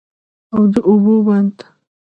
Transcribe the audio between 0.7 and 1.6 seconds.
د اوبو بند